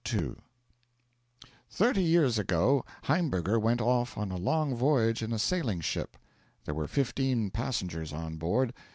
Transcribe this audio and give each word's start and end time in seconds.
II 0.11 0.31
Thirty 1.69 2.01
years 2.01 2.39
ago 2.39 2.83
Haimberger 3.03 3.59
went 3.61 3.81
off 3.81 4.17
on 4.17 4.31
a 4.31 4.35
long 4.35 4.73
voyage 4.75 5.21
in 5.21 5.31
a 5.31 5.37
sailing 5.37 5.79
ship. 5.81 6.17
There 6.65 6.73
were 6.73 6.87
fifteen 6.87 7.51
passengers 7.51 8.11
on 8.11 8.37
board. 8.37 8.73